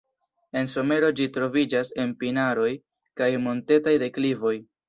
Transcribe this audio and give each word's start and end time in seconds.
En 0.61 0.69
somero 0.75 1.11
ĝi 1.19 1.27
troviĝas 1.35 1.93
en 2.05 2.15
pinaroj 2.23 2.73
kaj 3.23 3.31
montetaj 3.47 3.99
deklivoj. 4.07 4.59